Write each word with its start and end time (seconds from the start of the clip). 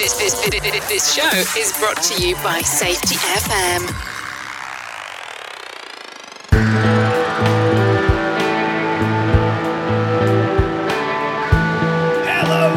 This, 0.00 0.14
this, 0.14 0.32
this, 0.88 1.14
show 1.14 1.60
is 1.60 1.78
brought 1.78 2.02
to 2.04 2.26
you 2.26 2.34
by 2.36 2.62
Safety 2.62 3.16
FM. 3.16 3.86
Hello, 12.24 12.70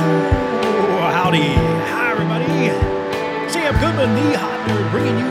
howdy, 1.14 1.54
hi 1.54 2.12
everybody. 2.12 2.68
Sam 3.50 3.74
Goodman, 3.80 4.16
the 4.16 4.38
Hop 4.38 4.68
Nerd, 4.68 4.92
bringing 4.92 5.18
you 5.18 5.26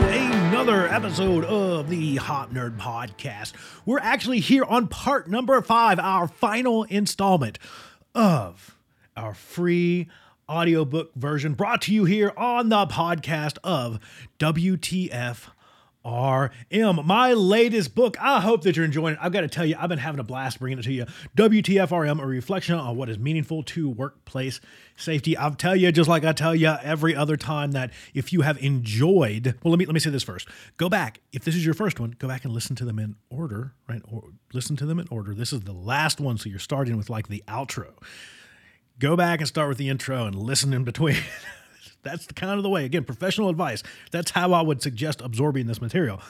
another 0.47 0.87
episode 0.87 1.45
of 1.45 1.91
the 1.91 2.15
Hop 2.15 2.51
Nerd 2.51 2.79
Podcast. 2.79 3.53
We're 3.85 3.99
actually 3.99 4.39
here 4.39 4.63
on 4.63 4.87
part 4.87 5.29
number 5.29 5.61
five, 5.61 5.99
our 5.99 6.27
final 6.27 6.85
installment 6.85 7.59
of 8.15 8.75
our 9.15 9.35
free 9.35 10.09
audiobook 10.53 11.15
version 11.15 11.55
brought 11.55 11.81
to 11.81 11.91
you 11.93 12.05
here 12.05 12.31
on 12.37 12.69
the 12.69 12.85
podcast 12.85 13.57
of 13.63 13.99
WTF 14.37 15.49
RM, 16.05 17.07
my 17.07 17.33
latest 17.33 17.95
book. 17.95 18.17
I 18.21 18.39
hope 18.39 18.61
that 18.63 18.75
you're 18.75 18.85
enjoying 18.85 19.15
it. 19.15 19.19
I've 19.19 19.31
got 19.31 19.41
to 19.41 19.47
tell 19.47 19.65
you, 19.65 19.75
I've 19.79 19.89
been 19.89 19.97
having 19.97 20.19
a 20.19 20.23
blast 20.23 20.59
bringing 20.59 20.77
it 20.77 20.83
to 20.83 20.93
you. 20.93 21.05
WTFRM, 21.35 22.21
a 22.21 22.25
reflection 22.27 22.75
on 22.75 22.95
what 22.95 23.09
is 23.09 23.17
meaningful 23.17 23.63
to 23.63 23.89
workplace 23.89 24.61
safety. 24.95 25.35
I'll 25.35 25.55
tell 25.55 25.75
you, 25.75 25.91
just 25.91 26.07
like 26.07 26.23
I 26.23 26.33
tell 26.33 26.53
you 26.53 26.75
every 26.83 27.15
other 27.15 27.35
time, 27.35 27.71
that 27.71 27.89
if 28.13 28.31
you 28.31 28.41
have 28.41 28.61
enjoyed, 28.61 29.55
well, 29.63 29.71
let 29.71 29.79
me 29.79 29.87
let 29.87 29.95
me 29.95 29.99
say 29.99 30.11
this 30.11 30.23
first. 30.23 30.47
Go 30.77 30.87
back. 30.87 31.19
If 31.31 31.45
this 31.45 31.55
is 31.55 31.65
your 31.65 31.73
first 31.73 31.99
one, 31.99 32.15
go 32.19 32.27
back 32.27 32.43
and 32.43 32.53
listen 32.53 32.75
to 32.75 32.85
them 32.85 32.99
in 32.99 33.15
order, 33.31 33.73
right? 33.89 34.03
Or 34.11 34.25
listen 34.53 34.75
to 34.75 34.85
them 34.85 34.99
in 34.99 35.07
order. 35.09 35.33
This 35.33 35.51
is 35.51 35.61
the 35.61 35.73
last 35.73 36.19
one, 36.19 36.37
so 36.37 36.47
you're 36.47 36.59
starting 36.59 36.95
with 36.95 37.09
like 37.09 37.27
the 37.27 37.43
outro. 37.47 37.93
Go 38.99 39.15
back 39.15 39.39
and 39.39 39.47
start 39.47 39.69
with 39.69 39.77
the 39.77 39.89
intro 39.89 40.25
and 40.25 40.35
listen 40.35 40.73
in 40.73 40.83
between. 40.83 41.17
That's 42.03 42.27
kind 42.27 42.57
of 42.57 42.63
the 42.63 42.69
way. 42.69 42.85
Again, 42.85 43.05
professional 43.05 43.49
advice. 43.49 43.81
That's 44.11 44.31
how 44.31 44.53
I 44.53 44.61
would 44.61 44.81
suggest 44.81 45.21
absorbing 45.21 45.67
this 45.67 45.81
material. 45.81 46.21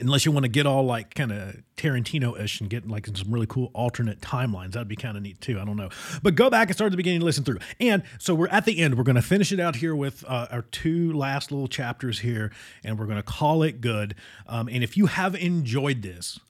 Unless 0.00 0.26
you 0.26 0.32
want 0.32 0.44
to 0.44 0.48
get 0.48 0.66
all 0.66 0.84
like 0.84 1.14
kind 1.14 1.32
of 1.32 1.56
Tarantino 1.76 2.38
ish 2.38 2.60
and 2.60 2.68
get 2.68 2.88
like 2.88 3.06
some 3.06 3.32
really 3.32 3.46
cool 3.46 3.70
alternate 3.72 4.20
timelines. 4.20 4.72
That'd 4.72 4.88
be 4.88 4.96
kind 4.96 5.16
of 5.16 5.22
neat 5.22 5.40
too. 5.40 5.58
I 5.60 5.64
don't 5.64 5.76
know. 5.76 5.90
But 6.22 6.34
go 6.34 6.50
back 6.50 6.68
and 6.68 6.76
start 6.76 6.88
at 6.88 6.90
the 6.90 6.96
beginning 6.96 7.18
and 7.18 7.24
listen 7.24 7.44
through. 7.44 7.58
And 7.80 8.02
so 8.18 8.34
we're 8.34 8.48
at 8.48 8.64
the 8.64 8.78
end. 8.78 8.96
We're 8.98 9.04
going 9.04 9.16
to 9.16 9.22
finish 9.22 9.52
it 9.52 9.60
out 9.60 9.76
here 9.76 9.94
with 9.94 10.24
uh, 10.26 10.48
our 10.50 10.62
two 10.62 11.12
last 11.12 11.52
little 11.52 11.68
chapters 11.68 12.18
here, 12.18 12.52
and 12.84 12.98
we're 12.98 13.06
going 13.06 13.16
to 13.16 13.22
call 13.22 13.62
it 13.62 13.80
good. 13.80 14.14
Um, 14.46 14.68
and 14.68 14.82
if 14.82 14.96
you 14.96 15.06
have 15.06 15.34
enjoyed 15.36 16.02
this, 16.02 16.40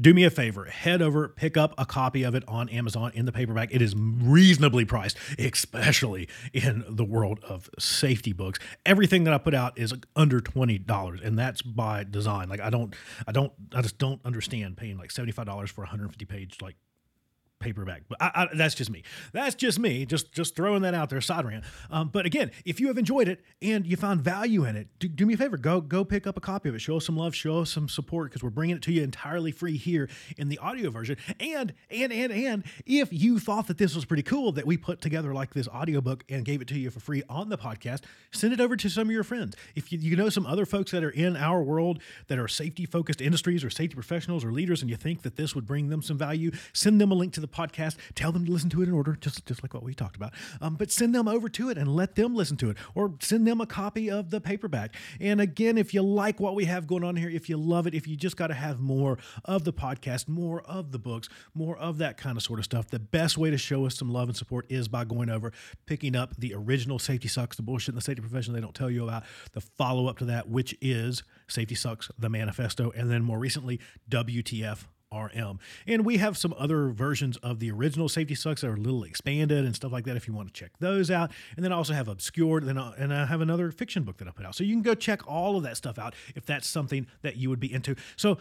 do 0.00 0.12
me 0.12 0.24
a 0.24 0.30
favor 0.30 0.64
head 0.66 1.00
over 1.02 1.28
pick 1.28 1.56
up 1.56 1.74
a 1.78 1.86
copy 1.86 2.22
of 2.22 2.34
it 2.34 2.44
on 2.48 2.68
amazon 2.68 3.10
in 3.14 3.26
the 3.26 3.32
paperback. 3.32 3.68
It 3.72 3.82
is 3.82 3.94
reasonably 3.96 4.84
priced 4.84 5.16
especially 5.38 6.28
in 6.52 6.84
the 6.88 7.04
world 7.04 7.40
of 7.42 7.70
safety 7.78 8.32
books. 8.32 8.58
Everything 8.84 9.24
that 9.24 9.34
i 9.34 9.38
put 9.38 9.54
out 9.54 9.78
is 9.78 9.94
under 10.14 10.40
$20 10.40 11.26
and 11.26 11.38
that's 11.38 11.62
by 11.62 12.04
design. 12.04 12.48
Like 12.48 12.60
i 12.60 12.70
don't 12.70 12.94
i 13.26 13.32
don't 13.32 13.52
i 13.74 13.82
just 13.82 13.98
don't 13.98 14.20
understand 14.24 14.76
paying 14.76 14.98
like 14.98 15.10
$75 15.10 15.68
for 15.68 15.82
a 15.82 15.84
150 15.84 16.24
page 16.24 16.58
like 16.60 16.76
paperback. 17.58 18.02
But 18.08 18.20
I, 18.20 18.30
I, 18.34 18.48
that's 18.54 18.74
just 18.74 18.90
me. 18.90 19.02
That's 19.32 19.54
just 19.54 19.78
me. 19.78 20.06
Just 20.06 20.32
just 20.32 20.54
throwing 20.56 20.82
that 20.82 20.94
out 20.94 21.10
there, 21.10 21.20
side 21.20 21.44
rant. 21.44 21.64
Um, 21.90 22.08
but 22.12 22.26
again, 22.26 22.50
if 22.64 22.80
you 22.80 22.88
have 22.88 22.98
enjoyed 22.98 23.28
it 23.28 23.42
and 23.62 23.86
you 23.86 23.96
found 23.96 24.20
value 24.20 24.64
in 24.64 24.76
it, 24.76 24.88
do, 24.98 25.08
do 25.08 25.26
me 25.26 25.34
a 25.34 25.36
favor. 25.36 25.56
Go 25.56 25.80
go 25.80 26.04
pick 26.04 26.26
up 26.26 26.36
a 26.36 26.40
copy 26.40 26.68
of 26.68 26.74
it. 26.74 26.80
Show 26.80 26.96
us 26.96 27.06
some 27.06 27.16
love. 27.16 27.34
Show 27.34 27.60
us 27.60 27.70
some 27.70 27.88
support 27.88 28.30
because 28.30 28.42
we're 28.42 28.50
bringing 28.50 28.76
it 28.76 28.82
to 28.82 28.92
you 28.92 29.02
entirely 29.02 29.52
free 29.52 29.76
here 29.76 30.08
in 30.36 30.48
the 30.48 30.58
audio 30.58 30.90
version. 30.90 31.16
And 31.40 31.72
and 31.90 32.12
and 32.12 32.32
and 32.32 32.64
if 32.84 33.12
you 33.12 33.38
thought 33.38 33.66
that 33.68 33.78
this 33.78 33.94
was 33.94 34.04
pretty 34.04 34.22
cool 34.22 34.52
that 34.52 34.66
we 34.66 34.76
put 34.76 35.00
together 35.00 35.32
like 35.34 35.54
this 35.54 35.68
audiobook 35.68 36.24
and 36.28 36.44
gave 36.44 36.60
it 36.60 36.68
to 36.68 36.78
you 36.78 36.90
for 36.90 37.00
free 37.00 37.22
on 37.28 37.48
the 37.48 37.58
podcast, 37.58 38.02
send 38.32 38.52
it 38.52 38.60
over 38.60 38.76
to 38.76 38.88
some 38.88 39.08
of 39.08 39.12
your 39.12 39.24
friends. 39.24 39.56
If 39.74 39.92
you, 39.92 39.98
you 39.98 40.16
know 40.16 40.28
some 40.28 40.46
other 40.46 40.66
folks 40.66 40.90
that 40.92 41.02
are 41.02 41.10
in 41.10 41.36
our 41.36 41.62
world 41.62 42.00
that 42.28 42.38
are 42.38 42.48
safety 42.48 42.86
focused 42.86 43.20
industries 43.20 43.64
or 43.64 43.70
safety 43.70 43.94
professionals 43.94 44.44
or 44.44 44.52
leaders, 44.52 44.82
and 44.82 44.90
you 44.90 44.96
think 44.96 45.22
that 45.22 45.36
this 45.36 45.54
would 45.54 45.66
bring 45.66 45.88
them 45.88 46.02
some 46.02 46.18
value, 46.18 46.50
send 46.72 47.00
them 47.00 47.10
a 47.10 47.14
link 47.14 47.32
to 47.34 47.40
the 47.40 47.45
podcast. 47.48 47.96
Tell 48.14 48.32
them 48.32 48.44
to 48.46 48.52
listen 48.52 48.70
to 48.70 48.82
it 48.82 48.88
in 48.88 48.94
order, 48.94 49.16
just 49.20 49.46
just 49.46 49.62
like 49.62 49.74
what 49.74 49.82
we 49.82 49.94
talked 49.94 50.16
about. 50.16 50.32
Um, 50.60 50.74
but 50.74 50.90
send 50.90 51.14
them 51.14 51.28
over 51.28 51.48
to 51.50 51.70
it 51.70 51.78
and 51.78 51.94
let 51.94 52.14
them 52.14 52.34
listen 52.34 52.56
to 52.58 52.70
it, 52.70 52.76
or 52.94 53.14
send 53.20 53.46
them 53.46 53.60
a 53.60 53.66
copy 53.66 54.10
of 54.10 54.30
the 54.30 54.40
paperback. 54.40 54.94
And 55.20 55.40
again, 55.40 55.78
if 55.78 55.94
you 55.94 56.02
like 56.02 56.40
what 56.40 56.54
we 56.54 56.64
have 56.66 56.86
going 56.86 57.04
on 57.04 57.16
here, 57.16 57.30
if 57.30 57.48
you 57.48 57.56
love 57.56 57.86
it, 57.86 57.94
if 57.94 58.06
you 58.06 58.16
just 58.16 58.36
got 58.36 58.48
to 58.48 58.54
have 58.54 58.80
more 58.80 59.18
of 59.44 59.64
the 59.64 59.72
podcast, 59.72 60.28
more 60.28 60.62
of 60.62 60.92
the 60.92 60.98
books, 60.98 61.28
more 61.54 61.76
of 61.76 61.98
that 61.98 62.16
kind 62.16 62.36
of 62.36 62.42
sort 62.42 62.58
of 62.58 62.64
stuff, 62.64 62.88
the 62.88 62.98
best 62.98 63.38
way 63.38 63.50
to 63.50 63.58
show 63.58 63.86
us 63.86 63.96
some 63.96 64.12
love 64.12 64.28
and 64.28 64.36
support 64.36 64.66
is 64.68 64.88
by 64.88 65.04
going 65.04 65.30
over, 65.30 65.52
picking 65.86 66.16
up 66.16 66.36
the 66.36 66.54
original 66.54 66.98
Safety 66.98 67.28
Sucks, 67.28 67.56
the 67.56 67.62
bullshit 67.62 67.90
in 67.90 67.94
the 67.94 68.00
safety 68.00 68.20
profession 68.20 68.54
they 68.54 68.60
don't 68.60 68.74
tell 68.74 68.90
you 68.90 69.04
about, 69.04 69.24
the 69.52 69.60
follow 69.60 70.08
up 70.08 70.18
to 70.18 70.24
that, 70.26 70.48
which 70.48 70.76
is 70.80 71.22
Safety 71.48 71.74
Sucks, 71.74 72.10
the 72.18 72.28
manifesto, 72.28 72.92
and 72.96 73.10
then 73.10 73.22
more 73.22 73.38
recently, 73.38 73.80
WTF 74.10 74.84
RM. 75.12 75.58
And 75.86 76.04
we 76.04 76.16
have 76.16 76.36
some 76.36 76.54
other 76.58 76.88
versions 76.88 77.36
of 77.38 77.60
the 77.60 77.70
original 77.70 78.08
Safety 78.08 78.34
Sucks 78.34 78.62
that 78.62 78.68
are 78.68 78.74
a 78.74 78.76
little 78.76 79.04
expanded 79.04 79.64
and 79.64 79.74
stuff 79.74 79.92
like 79.92 80.04
that 80.04 80.16
if 80.16 80.26
you 80.26 80.34
want 80.34 80.52
to 80.52 80.54
check 80.58 80.72
those 80.80 81.10
out. 81.10 81.30
And 81.56 81.64
then 81.64 81.72
I 81.72 81.76
also 81.76 81.92
have 81.92 82.08
Obscured, 82.08 82.64
and, 82.64 82.78
I, 82.78 82.92
and 82.98 83.12
I 83.12 83.26
have 83.26 83.40
another 83.40 83.70
fiction 83.70 84.02
book 84.02 84.18
that 84.18 84.28
I 84.28 84.30
put 84.30 84.46
out. 84.46 84.54
So 84.54 84.64
you 84.64 84.74
can 84.74 84.82
go 84.82 84.94
check 84.94 85.26
all 85.28 85.56
of 85.56 85.62
that 85.62 85.76
stuff 85.76 85.98
out 85.98 86.14
if 86.34 86.44
that's 86.46 86.66
something 86.66 87.06
that 87.22 87.36
you 87.36 87.50
would 87.50 87.60
be 87.60 87.72
into. 87.72 87.94
So 88.16 88.38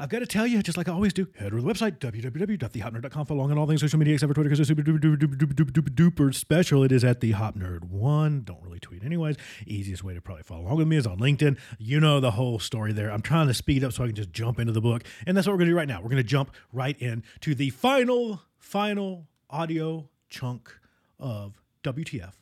I've 0.00 0.08
got 0.08 0.20
to 0.20 0.26
tell 0.26 0.46
you, 0.46 0.62
just 0.62 0.78
like 0.78 0.88
I 0.88 0.92
always 0.92 1.12
do, 1.12 1.26
head 1.36 1.48
over 1.48 1.56
to 1.56 1.62
the 1.62 1.72
website, 1.72 1.98
www.thehopnerd.com, 1.98 3.26
for 3.26 3.34
along 3.34 3.50
on 3.50 3.58
all 3.58 3.66
things 3.66 3.80
social 3.80 3.98
media 3.98 4.14
except 4.14 4.30
for 4.30 4.34
Twitter 4.34 4.48
because 4.48 4.60
it's 4.60 4.68
super 4.68 4.82
duper, 4.82 5.00
duper, 5.00 5.16
duper, 5.16 5.54
duper, 5.54 5.72
duper, 5.72 6.10
duper 6.10 6.32
special. 6.32 6.84
It 6.84 6.92
is 6.92 7.02
at 7.02 7.20
the 7.20 7.32
Hop 7.32 7.56
Nerd 7.56 7.90
One. 7.90 8.42
Don't 8.44 8.62
really 8.62 8.78
tweet 8.78 9.02
anyways. 9.02 9.36
Easiest 9.66 10.04
way 10.04 10.14
to 10.14 10.20
probably 10.20 10.44
follow 10.44 10.60
along 10.62 10.76
with 10.76 10.86
me 10.86 10.96
is 10.96 11.06
on 11.06 11.18
LinkedIn. 11.18 11.58
You 11.78 11.98
know 11.98 12.20
the 12.20 12.30
whole 12.30 12.60
story 12.60 12.92
there. 12.92 13.10
I'm 13.10 13.22
trying 13.22 13.48
to 13.48 13.54
speed 13.54 13.82
up 13.82 13.92
so 13.92 14.04
I 14.04 14.06
can 14.06 14.14
just 14.14 14.32
jump 14.32 14.60
into 14.60 14.72
the 14.72 14.80
book. 14.80 15.02
And 15.26 15.36
that's 15.36 15.48
what 15.48 15.54
we're 15.54 15.58
going 15.58 15.70
to 15.70 15.72
do 15.72 15.76
right 15.76 15.88
now. 15.88 16.00
We're 16.00 16.10
going 16.10 16.18
to 16.18 16.22
jump 16.22 16.54
right 16.72 16.96
in 17.00 17.24
to 17.40 17.56
the 17.56 17.70
final, 17.70 18.42
final 18.56 19.26
audio 19.50 20.08
chunk 20.28 20.78
of 21.18 21.60
WTF 21.82 22.34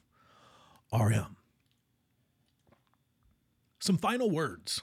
RM. 0.93 1.37
Some 3.79 3.97
final 3.97 4.31
words. 4.31 4.83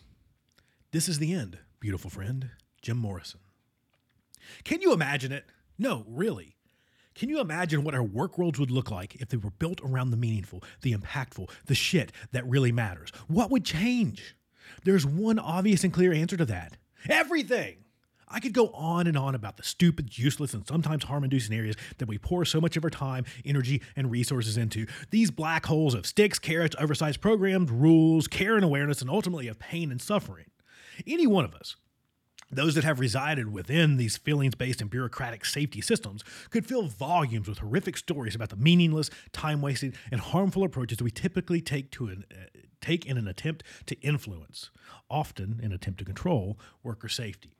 This 0.91 1.07
is 1.07 1.19
the 1.19 1.33
end, 1.33 1.59
beautiful 1.79 2.09
friend. 2.09 2.49
Jim 2.83 2.97
Morrison. 2.97 3.39
Can 4.63 4.81
you 4.81 4.91
imagine 4.93 5.31
it? 5.31 5.45
No, 5.79 6.05
really. 6.07 6.57
Can 7.15 7.29
you 7.29 7.39
imagine 7.39 7.83
what 7.83 7.95
our 7.95 8.03
work 8.03 8.37
worlds 8.37 8.59
would 8.59 8.71
look 8.71 8.91
like 8.91 9.15
if 9.15 9.29
they 9.29 9.37
were 9.37 9.51
built 9.51 9.79
around 9.81 10.11
the 10.11 10.17
meaningful, 10.17 10.61
the 10.81 10.93
impactful, 10.93 11.49
the 11.65 11.75
shit 11.75 12.11
that 12.33 12.47
really 12.47 12.71
matters? 12.71 13.11
What 13.27 13.49
would 13.51 13.63
change? 13.63 14.35
There's 14.83 15.05
one 15.05 15.39
obvious 15.39 15.83
and 15.83 15.93
clear 15.93 16.13
answer 16.13 16.37
to 16.37 16.45
that 16.45 16.77
everything. 17.09 17.77
I 18.27 18.39
could 18.39 18.53
go 18.53 18.69
on 18.69 19.05
and 19.07 19.17
on 19.17 19.35
about 19.35 19.57
the 19.57 19.63
stupid, 19.63 20.17
useless, 20.17 20.53
and 20.53 20.65
sometimes 20.65 21.03
harm 21.03 21.23
inducing 21.23 21.55
areas 21.55 21.75
that 21.99 22.07
we 22.07 22.17
pour 22.17 22.45
so 22.45 22.59
much 22.59 22.75
of 22.75 22.83
our 22.83 22.89
time, 22.89 23.25
energy, 23.45 23.81
and 23.95 24.09
resources 24.09 24.57
into. 24.57 24.87
These 25.11 25.29
black 25.29 25.67
holes 25.67 25.93
of 25.93 26.07
sticks, 26.07 26.39
carrots, 26.39 26.75
oversized 26.79 27.21
programs, 27.21 27.69
rules, 27.69 28.27
care 28.27 28.55
and 28.55 28.65
awareness, 28.65 29.01
and 29.01 29.09
ultimately 29.09 29.47
of 29.47 29.59
pain 29.59 29.91
and 29.91 30.01
suffering. 30.01 30.45
Any 31.05 31.27
one 31.27 31.45
of 31.45 31.53
us 31.53 31.75
those 32.55 32.75
that 32.75 32.83
have 32.83 32.99
resided 32.99 33.51
within 33.51 33.97
these 33.97 34.17
feelings 34.17 34.55
based 34.55 34.81
and 34.81 34.89
bureaucratic 34.89 35.45
safety 35.45 35.81
systems 35.81 36.23
could 36.49 36.65
fill 36.65 36.83
volumes 36.83 37.47
with 37.47 37.59
horrific 37.59 37.97
stories 37.97 38.35
about 38.35 38.49
the 38.49 38.55
meaningless, 38.55 39.09
time 39.31 39.61
wasted, 39.61 39.95
and 40.11 40.21
harmful 40.21 40.63
approaches 40.63 41.01
we 41.01 41.11
typically 41.11 41.61
take, 41.61 41.91
to 41.91 42.07
an, 42.07 42.25
uh, 42.31 42.59
take 42.81 43.05
in 43.05 43.17
an 43.17 43.27
attempt 43.27 43.63
to 43.85 43.99
influence, 44.01 44.69
often 45.09 45.59
an 45.63 45.71
attempt 45.71 45.99
to 45.99 46.05
control, 46.05 46.59
worker 46.83 47.09
safety. 47.09 47.55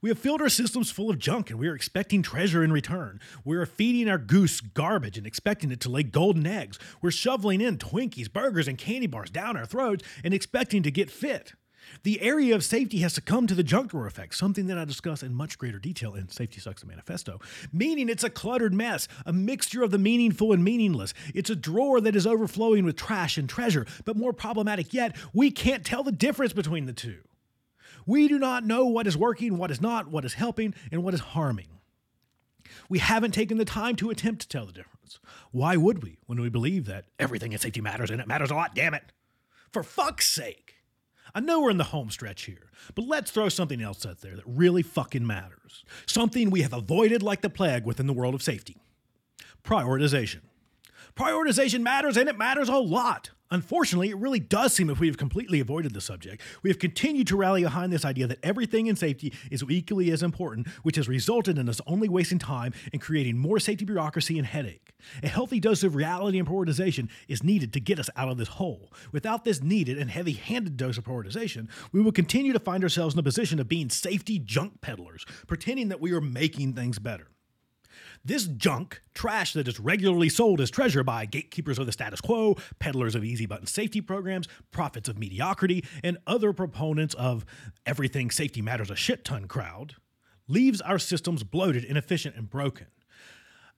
We 0.00 0.10
have 0.10 0.18
filled 0.18 0.42
our 0.42 0.48
systems 0.48 0.90
full 0.90 1.10
of 1.10 1.18
junk 1.18 1.50
and 1.50 1.58
we 1.58 1.68
are 1.68 1.74
expecting 1.74 2.22
treasure 2.22 2.62
in 2.62 2.72
return. 2.72 3.18
We 3.44 3.56
are 3.56 3.66
feeding 3.66 4.08
our 4.08 4.18
goose 4.18 4.60
garbage 4.60 5.16
and 5.16 5.26
expecting 5.26 5.72
it 5.72 5.80
to 5.80 5.88
lay 5.88 6.02
golden 6.02 6.46
eggs. 6.46 6.78
We're 7.00 7.10
shoveling 7.10 7.60
in 7.60 7.78
Twinkies, 7.78 8.32
burgers, 8.32 8.68
and 8.68 8.78
candy 8.78 9.06
bars 9.06 9.30
down 9.30 9.56
our 9.56 9.66
throats 9.66 10.04
and 10.22 10.34
expecting 10.34 10.82
to 10.82 10.90
get 10.90 11.10
fit. 11.10 11.54
The 12.02 12.20
area 12.20 12.54
of 12.54 12.64
safety 12.64 12.98
has 12.98 13.14
succumbed 13.14 13.48
to 13.48 13.54
the 13.54 13.62
junk 13.62 13.90
drawer 13.90 14.06
effect, 14.06 14.34
something 14.34 14.66
that 14.66 14.78
I 14.78 14.84
discuss 14.84 15.22
in 15.22 15.34
much 15.34 15.58
greater 15.58 15.78
detail 15.78 16.14
in 16.14 16.28
Safety 16.28 16.60
Sucks 16.60 16.82
the 16.82 16.86
Manifesto, 16.86 17.40
meaning 17.72 18.08
it's 18.08 18.24
a 18.24 18.30
cluttered 18.30 18.74
mess, 18.74 19.08
a 19.24 19.32
mixture 19.32 19.82
of 19.82 19.90
the 19.90 19.98
meaningful 19.98 20.52
and 20.52 20.62
meaningless. 20.64 21.14
It's 21.34 21.50
a 21.50 21.56
drawer 21.56 22.00
that 22.00 22.16
is 22.16 22.26
overflowing 22.26 22.84
with 22.84 22.96
trash 22.96 23.38
and 23.38 23.48
treasure, 23.48 23.86
but 24.04 24.16
more 24.16 24.32
problematic 24.32 24.92
yet, 24.92 25.16
we 25.32 25.50
can't 25.50 25.84
tell 25.84 26.02
the 26.02 26.12
difference 26.12 26.52
between 26.52 26.86
the 26.86 26.92
two. 26.92 27.18
We 28.06 28.28
do 28.28 28.38
not 28.38 28.64
know 28.64 28.86
what 28.86 29.06
is 29.06 29.16
working, 29.16 29.58
what 29.58 29.70
is 29.70 29.80
not, 29.80 30.08
what 30.08 30.24
is 30.24 30.34
helping, 30.34 30.74
and 30.92 31.02
what 31.02 31.14
is 31.14 31.20
harming. 31.20 31.66
We 32.88 33.00
haven't 33.00 33.32
taken 33.32 33.58
the 33.58 33.64
time 33.64 33.96
to 33.96 34.10
attempt 34.10 34.42
to 34.42 34.48
tell 34.48 34.66
the 34.66 34.72
difference. 34.72 35.18
Why 35.50 35.76
would 35.76 36.02
we 36.02 36.18
when 36.26 36.40
we 36.40 36.48
believe 36.48 36.86
that 36.86 37.06
everything 37.18 37.52
in 37.52 37.58
safety 37.58 37.80
matters 37.80 38.10
and 38.10 38.20
it 38.20 38.28
matters 38.28 38.50
a 38.50 38.54
lot, 38.54 38.74
damn 38.74 38.94
it? 38.94 39.12
For 39.72 39.82
fuck's 39.82 40.30
sake. 40.30 40.75
I 41.34 41.40
know 41.40 41.60
we're 41.60 41.70
in 41.70 41.78
the 41.78 41.84
home 41.84 42.10
stretch 42.10 42.44
here, 42.44 42.70
but 42.94 43.06
let's 43.06 43.30
throw 43.30 43.48
something 43.48 43.82
else 43.82 44.06
out 44.06 44.20
there 44.20 44.36
that 44.36 44.44
really 44.46 44.82
fucking 44.82 45.26
matters. 45.26 45.84
Something 46.06 46.50
we 46.50 46.62
have 46.62 46.72
avoided 46.72 47.22
like 47.22 47.42
the 47.42 47.50
plague 47.50 47.84
within 47.84 48.06
the 48.06 48.12
world 48.12 48.34
of 48.34 48.42
safety 48.42 48.76
prioritization. 49.66 50.40
Prioritization 51.16 51.80
matters, 51.80 52.16
and 52.16 52.28
it 52.28 52.38
matters 52.38 52.68
a 52.68 52.76
lot. 52.76 53.30
Unfortunately, 53.50 54.10
it 54.10 54.16
really 54.16 54.40
does 54.40 54.72
seem 54.72 54.90
if 54.90 54.98
we 54.98 55.06
have 55.06 55.16
completely 55.16 55.60
avoided 55.60 55.94
the 55.94 56.00
subject. 56.00 56.42
We 56.62 56.70
have 56.70 56.80
continued 56.80 57.28
to 57.28 57.36
rally 57.36 57.62
behind 57.62 57.92
this 57.92 58.04
idea 58.04 58.26
that 58.26 58.40
everything 58.42 58.86
in 58.88 58.96
safety 58.96 59.32
is 59.50 59.62
equally 59.68 60.10
as 60.10 60.22
important, 60.22 60.68
which 60.82 60.96
has 60.96 61.08
resulted 61.08 61.56
in 61.56 61.68
us 61.68 61.80
only 61.86 62.08
wasting 62.08 62.40
time 62.40 62.72
and 62.92 63.00
creating 63.00 63.38
more 63.38 63.60
safety 63.60 63.84
bureaucracy 63.84 64.36
and 64.36 64.46
headache. 64.46 64.92
A 65.22 65.28
healthy 65.28 65.60
dose 65.60 65.84
of 65.84 65.94
reality 65.94 66.38
and 66.38 66.48
prioritization 66.48 67.08
is 67.28 67.44
needed 67.44 67.72
to 67.74 67.80
get 67.80 68.00
us 68.00 68.10
out 68.16 68.28
of 68.28 68.36
this 68.36 68.48
hole. 68.48 68.92
Without 69.12 69.44
this 69.44 69.62
needed 69.62 69.96
and 69.96 70.10
heavy 70.10 70.32
handed 70.32 70.76
dose 70.76 70.98
of 70.98 71.04
prioritization, 71.04 71.68
we 71.92 72.00
will 72.00 72.12
continue 72.12 72.52
to 72.52 72.58
find 72.58 72.82
ourselves 72.82 73.14
in 73.14 73.20
a 73.20 73.22
position 73.22 73.60
of 73.60 73.68
being 73.68 73.90
safety 73.90 74.40
junk 74.40 74.80
peddlers, 74.80 75.24
pretending 75.46 75.88
that 75.88 76.00
we 76.00 76.12
are 76.12 76.20
making 76.20 76.72
things 76.72 76.98
better. 76.98 77.28
This 78.24 78.46
junk, 78.46 79.00
trash 79.14 79.52
that 79.52 79.68
is 79.68 79.80
regularly 79.80 80.28
sold 80.28 80.60
as 80.60 80.70
treasure 80.70 81.04
by 81.04 81.26
gatekeepers 81.26 81.78
of 81.78 81.86
the 81.86 81.92
status 81.92 82.20
quo, 82.20 82.56
peddlers 82.78 83.14
of 83.14 83.24
easy 83.24 83.46
button 83.46 83.66
safety 83.66 84.00
programs, 84.00 84.48
prophets 84.70 85.08
of 85.08 85.18
mediocrity, 85.18 85.84
and 86.02 86.18
other 86.26 86.52
proponents 86.52 87.14
of 87.14 87.44
everything 87.84 88.30
safety 88.30 88.62
matters 88.62 88.90
a 88.90 88.96
shit 88.96 89.24
ton 89.24 89.46
crowd, 89.46 89.94
leaves 90.48 90.80
our 90.80 90.98
systems 90.98 91.42
bloated, 91.42 91.84
inefficient, 91.84 92.36
and 92.36 92.50
broken. 92.50 92.86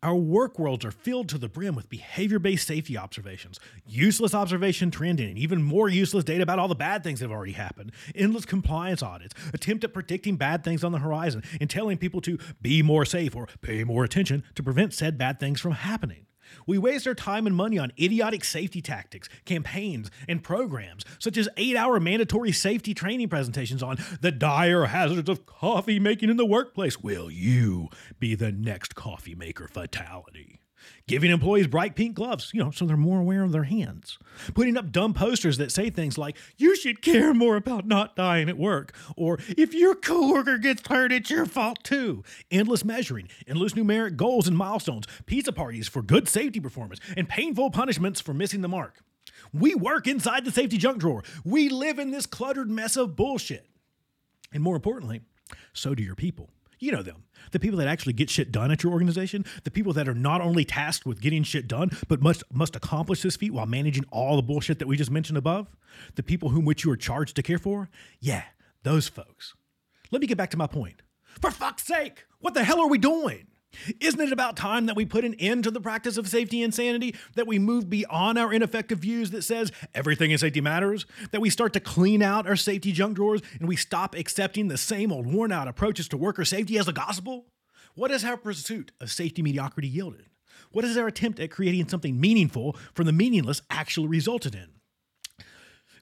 Our 0.01 0.15
work 0.15 0.61
worlds 0.61 0.85
are 0.85 0.93
filled 0.93 1.29
to 1.31 1.39
the 1.39 1.49
brim 1.49 1.75
with 1.75 1.89
behavior 1.89 2.39
based 2.39 2.69
safety 2.69 2.97
observations, 2.97 3.59
useless 3.85 4.33
observation 4.33 4.93
trending, 4.93 5.29
and 5.29 5.39
even 5.39 5.61
more 5.61 5.89
useless 5.89 6.23
data 6.23 6.45
about 6.45 6.61
all 6.61 6.69
the 6.69 6.77
bad 6.77 7.03
things 7.03 7.19
that 7.19 7.25
have 7.25 7.37
already 7.37 7.53
happened, 7.53 7.91
endless 8.15 8.47
compliance 8.47 9.03
audits, 9.03 9.35
attempt 9.53 9.83
at 9.83 9.93
predicting 9.93 10.37
bad 10.37 10.63
things 10.63 10.85
on 10.85 10.93
the 10.93 11.01
horizon, 11.01 11.43
and 11.61 11.69
telling 11.69 11.99
people 11.99 12.21
to 12.21 12.39
be 12.63 12.81
more 12.81 13.05
safe 13.05 13.35
or 13.35 13.49
pay 13.61 13.83
more 13.83 14.05
attention 14.05 14.45
to 14.55 14.63
prevent 14.63 14.95
said 14.95 15.19
bad 15.19 15.41
things 15.41 15.61
from 15.61 15.73
happening. 15.73 16.28
We 16.67 16.79
waste 16.79 17.07
our 17.07 17.15
time 17.15 17.47
and 17.47 17.55
money 17.55 17.79
on 17.79 17.93
idiotic 17.99 18.45
safety 18.45 18.81
tactics, 18.81 19.29
campaigns, 19.45 20.11
and 20.29 20.43
programs, 20.43 21.05
such 21.19 21.37
as 21.37 21.49
eight 21.57 21.77
hour 21.77 21.99
mandatory 22.01 22.53
safety 22.53 22.95
training 22.95 23.29
presentations 23.29 23.83
on 23.83 23.99
the 24.21 24.33
dire 24.33 24.87
hazards 24.87 25.29
of 25.29 25.47
coffee 25.47 25.99
making 25.99 26.31
in 26.31 26.37
the 26.37 26.47
workplace. 26.47 27.01
Will 27.01 27.31
you 27.31 27.89
be 28.19 28.35
the 28.35 28.53
next 28.53 28.95
coffee 28.95 29.35
maker 29.35 29.69
fatality? 29.69 30.61
Giving 31.07 31.31
employees 31.31 31.67
bright 31.67 31.97
pink 31.97 32.15
gloves, 32.15 32.51
you 32.53 32.63
know, 32.63 32.71
so 32.71 32.85
they're 32.85 32.97
more 32.97 33.21
aware 33.21 33.43
of 33.43 33.53
their 33.53 33.65
hands. 33.65 34.19
Putting 34.55 34.77
up 34.77 34.93
dumb 34.93 35.15
posters 35.15 35.57
that 35.59 35.73
say 35.73 35.91
things 35.91 36.19
like, 36.19 36.37
you 36.57 36.77
should 36.77 37.03
care 37.03 37.33
more 37.33 37.57
about 37.57 37.87
not 37.87 38.15
dying 38.15 38.49
at 38.49 38.59
work, 38.59 38.95
or 39.17 39.39
if 39.57 39.75
your 39.75 39.95
coworker 39.95 40.59
gets 40.59 40.87
hurt, 40.87 41.13
it's 41.13 41.31
your 41.31 41.47
fault 41.47 41.83
too. 41.83 42.23
Endless 42.51 42.85
measuring, 42.85 43.29
endless 43.47 43.73
numeric 43.73 44.17
goals 44.17 44.47
and 44.47 44.57
milestones, 44.57 45.07
pizza 45.27 45.53
parties 45.53 45.89
for 45.89 46.03
good 46.03 46.29
safety 46.29 46.61
performance, 46.61 47.01
and 47.17 47.29
painful 47.29 47.71
punishments 47.71 48.21
for 48.21 48.35
missing 48.35 48.61
the 48.61 48.69
mark. 48.69 49.03
We 49.53 49.75
work 49.75 50.07
inside 50.07 50.45
the 50.45 50.53
safety 50.53 50.77
junk 50.79 50.99
drawer. 50.99 51.23
We 51.45 51.69
live 51.69 51.99
in 51.99 52.11
this 52.11 52.27
cluttered 52.27 52.71
mess 52.71 52.97
of 52.97 53.17
bullshit. 53.17 53.67
And 54.53 54.63
more 54.63 54.77
importantly, 54.77 55.23
so 55.73 55.95
do 55.95 56.03
your 56.03 56.15
people. 56.15 56.51
You 56.79 56.93
know 56.93 57.03
them. 57.03 57.25
The 57.53 57.59
people 57.59 57.79
that 57.79 57.89
actually 57.89 58.13
get 58.13 58.31
shit 58.31 58.53
done 58.53 58.71
at 58.71 58.83
your 58.83 58.93
organization, 58.93 59.45
the 59.65 59.71
people 59.71 59.93
that 59.95 60.09
are 60.09 60.15
not 60.15 60.41
only 60.41 60.65
tasked 60.65 61.07
with 61.07 61.21
getting 61.21 61.43
shit 61.43 61.69
done, 61.69 61.91
but 62.09 62.21
must 62.21 62.43
must 62.53 62.77
accomplish 62.77 63.23
this 63.23 63.37
feat 63.37 63.53
while 63.53 63.67
managing 63.67 64.05
all 64.11 64.37
the 64.37 64.43
bullshit 64.43 64.79
that 64.79 64.89
we 64.89 64.97
just 64.97 65.11
mentioned 65.11 65.39
above. 65.39 65.69
The 66.15 66.23
people 66.23 66.51
whom 66.51 66.65
which 66.65 66.85
you 66.85 66.91
are 66.91 66.97
charged 66.97 67.37
to 67.37 67.43
care 67.43 67.59
for. 67.59 67.89
Yeah, 68.21 68.45
those 68.83 69.09
folks. 69.09 69.55
Let 70.11 70.21
me 70.21 70.27
get 70.27 70.39
back 70.39 70.51
to 70.51 70.57
my 70.57 70.67
point. 70.67 71.03
For 71.41 71.51
fuck's 71.51 71.85
sake, 71.85 72.25
what 72.41 72.55
the 72.55 72.65
hell 72.65 72.81
are 72.81 72.89
we 72.89 72.99
doing? 72.99 73.47
Isn't 74.01 74.21
it 74.21 74.33
about 74.33 74.57
time 74.57 74.87
that 74.87 74.97
we 74.97 75.05
put 75.05 75.25
an 75.25 75.35
end 75.35 75.65
to 75.65 75.71
the 75.71 75.81
practice 75.81 76.17
of 76.17 76.29
safety 76.29 76.63
insanity? 76.63 77.15
That 77.35 77.47
we 77.47 77.59
move 77.59 77.89
beyond 77.89 78.39
our 78.39 78.53
ineffective 78.53 79.01
views 79.01 79.31
that 79.31 79.43
says 79.43 79.71
everything 79.95 80.31
in 80.31 80.39
safety 80.39 80.61
matters? 80.61 81.07
That 81.33 81.41
we 81.41 81.51
start 81.51 81.73
to 81.75 81.81
clean 81.81 82.23
out 82.23 82.47
our 82.47 82.57
safety 82.57 82.93
junk 82.93 83.17
drawers 83.17 83.43
and 83.59 83.69
we 83.69 83.77
stop 83.77 84.15
accepting 84.15 84.69
the 84.69 84.79
same 84.79 85.13
old 85.13 85.27
worn 85.27 85.53
out 85.53 85.69
approaches 85.69 86.09
to 86.09 86.17
worker 86.17 86.45
safety 86.45 86.79
as 86.79 86.87
the 86.87 86.93
gospel? 86.93 87.47
What 87.95 88.11
has 88.11 88.25
our 88.25 88.37
pursuit 88.37 88.93
of 89.01 89.11
safety 89.11 89.43
mediocrity 89.43 89.89
yielded? 89.89 90.27
What 90.73 90.85
has 90.85 90.97
our 90.97 91.07
attempt 91.07 91.41
at 91.41 91.51
creating 91.51 91.89
something 91.89 92.21
meaningful 92.21 92.77
from 92.95 93.07
the 93.07 93.13
meaningless 93.13 93.63
actually 93.71 94.09
resulted 94.09 94.55
in? 94.55 94.69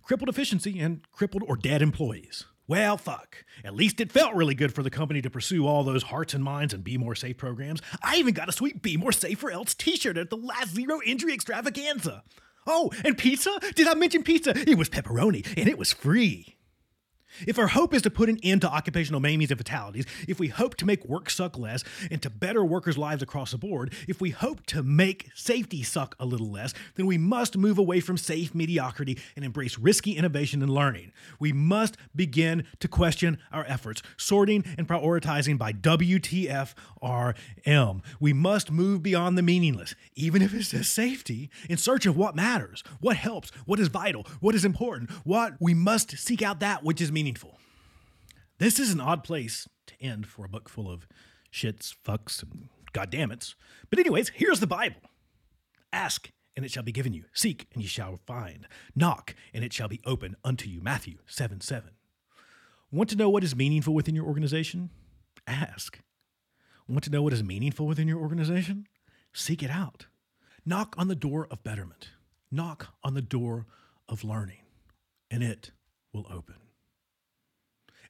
Crippled 0.02 0.28
efficiency 0.28 0.78
and 0.78 1.00
crippled 1.12 1.42
or 1.46 1.56
dead 1.56 1.82
employees. 1.82 2.44
Well, 2.68 2.96
fuck. 2.96 3.44
At 3.64 3.76
least 3.76 4.00
it 4.00 4.10
felt 4.10 4.34
really 4.34 4.54
good 4.54 4.74
for 4.74 4.82
the 4.82 4.90
company 4.90 5.22
to 5.22 5.30
pursue 5.30 5.66
all 5.66 5.84
those 5.84 6.02
hearts 6.02 6.34
and 6.34 6.42
minds 6.42 6.74
and 6.74 6.82
Be 6.82 6.98
More 6.98 7.14
Safe 7.14 7.36
programs. 7.36 7.80
I 8.02 8.16
even 8.16 8.34
got 8.34 8.48
a 8.48 8.52
sweet 8.52 8.82
Be 8.82 8.96
More 8.96 9.12
Safe 9.12 9.42
or 9.44 9.52
Else 9.52 9.72
t 9.72 9.96
shirt 9.96 10.18
at 10.18 10.30
the 10.30 10.36
last 10.36 10.74
zero 10.74 11.00
injury 11.06 11.32
extravaganza. 11.32 12.24
Oh, 12.66 12.90
and 13.04 13.16
pizza? 13.16 13.56
Did 13.76 13.86
I 13.86 13.94
mention 13.94 14.24
pizza? 14.24 14.50
It 14.68 14.76
was 14.76 14.88
pepperoni 14.88 15.46
and 15.56 15.68
it 15.68 15.78
was 15.78 15.92
free. 15.92 16.55
If 17.46 17.58
our 17.58 17.66
hope 17.66 17.92
is 17.92 18.02
to 18.02 18.10
put 18.10 18.28
an 18.28 18.38
end 18.42 18.62
to 18.62 18.70
occupational 18.70 19.20
maimings 19.20 19.50
and 19.50 19.58
fatalities, 19.58 20.06
if 20.26 20.38
we 20.38 20.48
hope 20.48 20.74
to 20.76 20.86
make 20.86 21.04
work 21.04 21.28
suck 21.28 21.58
less 21.58 21.84
and 22.10 22.22
to 22.22 22.30
better 22.30 22.64
workers' 22.64 22.96
lives 22.96 23.22
across 23.22 23.50
the 23.50 23.58
board, 23.58 23.92
if 24.08 24.20
we 24.20 24.30
hope 24.30 24.64
to 24.66 24.82
make 24.82 25.30
safety 25.34 25.82
suck 25.82 26.14
a 26.18 26.24
little 26.24 26.50
less, 26.50 26.72
then 26.94 27.06
we 27.06 27.18
must 27.18 27.56
move 27.56 27.78
away 27.78 28.00
from 28.00 28.16
safe 28.16 28.54
mediocrity 28.54 29.18
and 29.34 29.44
embrace 29.44 29.78
risky 29.78 30.12
innovation 30.12 30.62
and 30.62 30.70
learning. 30.70 31.12
We 31.38 31.52
must 31.52 31.96
begin 32.14 32.64
to 32.80 32.88
question 32.88 33.38
our 33.52 33.64
efforts, 33.66 34.02
sorting 34.16 34.64
and 34.78 34.88
prioritizing 34.88 35.58
by 35.58 35.72
WTFRM. 35.72 36.74
We 38.20 38.32
must 38.32 38.70
move 38.70 39.02
beyond 39.02 39.36
the 39.36 39.42
meaningless, 39.42 39.94
even 40.14 40.42
if 40.42 40.54
it's 40.54 40.70
just 40.70 40.94
safety, 40.94 41.50
in 41.68 41.76
search 41.76 42.06
of 42.06 42.16
what 42.16 42.34
matters, 42.36 42.82
what 43.00 43.16
helps, 43.16 43.50
what 43.66 43.80
is 43.80 43.88
vital, 43.88 44.26
what 44.40 44.54
is 44.54 44.64
important, 44.64 45.10
what 45.24 45.54
we 45.60 45.74
must 45.74 46.16
seek 46.18 46.40
out 46.40 46.60
that 46.60 46.82
which 46.82 47.00
is 47.00 47.12
meaningful. 47.16 47.58
This 48.58 48.78
is 48.78 48.92
an 48.92 49.00
odd 49.00 49.24
place 49.24 49.66
to 49.86 49.94
end 50.02 50.26
for 50.26 50.44
a 50.44 50.50
book 50.50 50.68
full 50.68 50.90
of 50.90 51.08
shits, 51.50 51.94
fucks, 52.04 52.42
and 52.42 52.68
goddammits. 52.92 53.54
But, 53.88 53.98
anyways, 53.98 54.32
here's 54.34 54.60
the 54.60 54.66
Bible 54.66 55.00
Ask, 55.94 56.30
and 56.54 56.62
it 56.62 56.70
shall 56.70 56.82
be 56.82 56.92
given 56.92 57.14
you. 57.14 57.24
Seek, 57.32 57.68
and 57.72 57.82
ye 57.82 57.88
shall 57.88 58.20
find. 58.26 58.68
Knock, 58.94 59.34
and 59.54 59.64
it 59.64 59.72
shall 59.72 59.88
be 59.88 60.02
open 60.04 60.36
unto 60.44 60.68
you. 60.68 60.82
Matthew 60.82 61.16
7 61.24 61.62
7. 61.62 61.88
Want 62.92 63.08
to 63.08 63.16
know 63.16 63.30
what 63.30 63.42
is 63.42 63.56
meaningful 63.56 63.94
within 63.94 64.14
your 64.14 64.26
organization? 64.26 64.90
Ask. 65.46 66.00
Want 66.86 67.02
to 67.04 67.10
know 67.10 67.22
what 67.22 67.32
is 67.32 67.42
meaningful 67.42 67.86
within 67.86 68.08
your 68.08 68.20
organization? 68.20 68.88
Seek 69.32 69.62
it 69.62 69.70
out. 69.70 70.04
Knock 70.66 70.94
on 70.98 71.08
the 71.08 71.14
door 71.14 71.48
of 71.50 71.64
betterment. 71.64 72.10
Knock 72.50 72.88
on 73.02 73.14
the 73.14 73.22
door 73.22 73.64
of 74.06 74.22
learning, 74.22 74.66
and 75.30 75.42
it 75.42 75.70
will 76.12 76.26
open. 76.30 76.56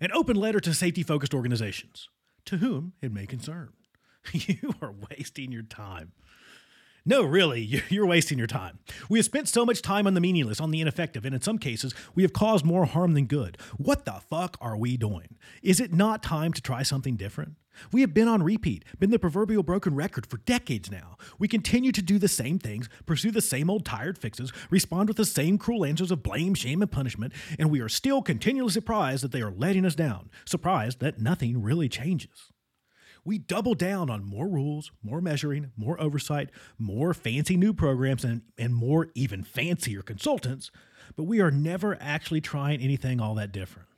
An 0.00 0.12
open 0.12 0.36
letter 0.36 0.60
to 0.60 0.74
safety 0.74 1.02
focused 1.02 1.34
organizations, 1.34 2.08
to 2.44 2.58
whom 2.58 2.92
it 3.00 3.12
may 3.12 3.26
concern. 3.26 3.70
You 4.32 4.74
are 4.82 4.92
wasting 5.08 5.52
your 5.52 5.62
time. 5.62 6.10
No, 7.08 7.22
really, 7.22 7.60
you're 7.88 8.04
wasting 8.04 8.36
your 8.36 8.48
time. 8.48 8.80
We 9.08 9.20
have 9.20 9.26
spent 9.26 9.48
so 9.48 9.64
much 9.64 9.80
time 9.80 10.08
on 10.08 10.14
the 10.14 10.20
meaningless, 10.20 10.60
on 10.60 10.72
the 10.72 10.80
ineffective, 10.80 11.24
and 11.24 11.34
in 11.34 11.40
some 11.40 11.56
cases, 11.56 11.94
we 12.16 12.24
have 12.24 12.32
caused 12.32 12.64
more 12.64 12.84
harm 12.84 13.14
than 13.14 13.26
good. 13.26 13.56
What 13.76 14.04
the 14.04 14.20
fuck 14.28 14.58
are 14.60 14.76
we 14.76 14.96
doing? 14.96 15.36
Is 15.62 15.78
it 15.78 15.92
not 15.92 16.22
time 16.22 16.52
to 16.52 16.60
try 16.60 16.82
something 16.82 17.14
different? 17.14 17.52
We 17.92 18.00
have 18.00 18.14
been 18.14 18.26
on 18.26 18.42
repeat, 18.42 18.84
been 18.98 19.10
the 19.10 19.18
proverbial 19.18 19.62
broken 19.62 19.94
record 19.94 20.26
for 20.26 20.38
decades 20.38 20.90
now. 20.90 21.16
We 21.38 21.46
continue 21.46 21.92
to 21.92 22.02
do 22.02 22.18
the 22.18 22.26
same 22.26 22.58
things, 22.58 22.88
pursue 23.04 23.30
the 23.30 23.42
same 23.42 23.70
old 23.70 23.84
tired 23.84 24.18
fixes, 24.18 24.52
respond 24.70 25.08
with 25.08 25.18
the 25.18 25.26
same 25.26 25.58
cruel 25.58 25.84
answers 25.84 26.10
of 26.10 26.22
blame, 26.22 26.54
shame, 26.54 26.82
and 26.82 26.90
punishment, 26.90 27.34
and 27.58 27.70
we 27.70 27.80
are 27.80 27.88
still 27.88 28.22
continually 28.22 28.72
surprised 28.72 29.22
that 29.22 29.30
they 29.30 29.42
are 29.42 29.52
letting 29.52 29.84
us 29.84 29.94
down, 29.94 30.30
surprised 30.44 31.00
that 31.00 31.20
nothing 31.20 31.62
really 31.62 31.88
changes. 31.88 32.50
We 33.26 33.38
double 33.38 33.74
down 33.74 34.08
on 34.08 34.24
more 34.24 34.46
rules, 34.46 34.92
more 35.02 35.20
measuring, 35.20 35.72
more 35.76 36.00
oversight, 36.00 36.48
more 36.78 37.12
fancy 37.12 37.56
new 37.56 37.74
programs, 37.74 38.22
and, 38.22 38.42
and 38.56 38.72
more 38.72 39.08
even 39.16 39.42
fancier 39.42 40.00
consultants, 40.00 40.70
but 41.16 41.24
we 41.24 41.40
are 41.40 41.50
never 41.50 41.98
actually 42.00 42.40
trying 42.40 42.80
anything 42.80 43.20
all 43.20 43.34
that 43.34 43.50
different. 43.50 43.88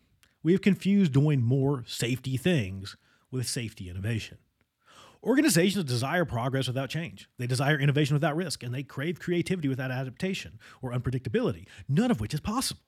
We 0.42 0.52
have 0.52 0.62
confused 0.62 1.12
doing 1.12 1.42
more 1.42 1.84
safety 1.86 2.38
things 2.38 2.96
with 3.30 3.46
safety 3.46 3.90
innovation. 3.90 4.38
Organizations 5.22 5.84
desire 5.84 6.24
progress 6.24 6.66
without 6.66 6.88
change. 6.88 7.28
They 7.36 7.46
desire 7.46 7.78
innovation 7.78 8.14
without 8.14 8.34
risk, 8.34 8.62
and 8.62 8.74
they 8.74 8.82
crave 8.82 9.20
creativity 9.20 9.68
without 9.68 9.90
adaptation 9.90 10.58
or 10.80 10.92
unpredictability, 10.92 11.66
none 11.86 12.10
of 12.10 12.18
which 12.18 12.32
is 12.32 12.40
possible. 12.40 12.80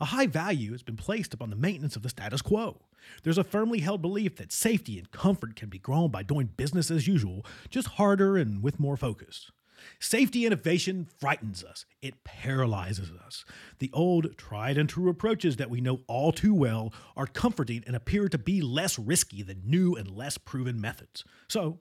A 0.00 0.06
high 0.06 0.26
value 0.26 0.72
has 0.72 0.82
been 0.82 0.96
placed 0.96 1.34
upon 1.34 1.50
the 1.50 1.56
maintenance 1.56 1.96
of 1.96 2.02
the 2.02 2.08
status 2.08 2.42
quo. 2.42 2.80
There's 3.22 3.38
a 3.38 3.44
firmly 3.44 3.80
held 3.80 4.02
belief 4.02 4.36
that 4.36 4.52
safety 4.52 4.98
and 4.98 5.10
comfort 5.10 5.56
can 5.56 5.68
be 5.68 5.78
grown 5.78 6.10
by 6.10 6.22
doing 6.22 6.50
business 6.56 6.90
as 6.90 7.06
usual, 7.06 7.44
just 7.70 7.88
harder 7.88 8.36
and 8.36 8.62
with 8.62 8.80
more 8.80 8.96
focus. 8.96 9.50
Safety 9.98 10.46
innovation 10.46 11.08
frightens 11.18 11.64
us, 11.64 11.84
it 12.00 12.22
paralyzes 12.24 13.10
us. 13.10 13.44
The 13.80 13.90
old, 13.92 14.36
tried 14.38 14.78
and 14.78 14.88
true 14.88 15.10
approaches 15.10 15.56
that 15.56 15.70
we 15.70 15.80
know 15.80 16.00
all 16.06 16.32
too 16.32 16.54
well 16.54 16.92
are 17.16 17.26
comforting 17.26 17.82
and 17.86 17.96
appear 17.96 18.28
to 18.28 18.38
be 18.38 18.60
less 18.60 18.98
risky 18.98 19.42
than 19.42 19.62
new 19.64 19.94
and 19.94 20.08
less 20.08 20.38
proven 20.38 20.80
methods. 20.80 21.24
So, 21.48 21.80